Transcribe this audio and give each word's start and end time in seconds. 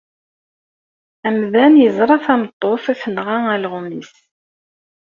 Amdan 1.27 1.73
yeẓra 1.83 2.15
tameṭṭut 2.25 2.85
tenɣa 3.01 3.37
alɣem-is. 3.55 4.13